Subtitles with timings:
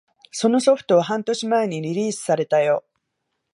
[0.31, 2.83] そのソフトは半年前にリリースされたよ